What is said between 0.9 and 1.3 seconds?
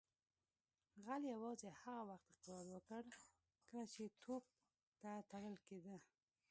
غل